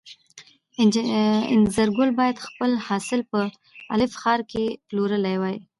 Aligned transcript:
انځرګل 1.53 2.09
باید 2.19 2.43
خپل 2.45 2.71
حاصل 2.87 3.19
په 3.31 3.39
الف 3.93 4.11
ښار 4.21 4.41
کې 4.51 4.63
پلورلی 4.87 5.35
وای. 5.39 5.57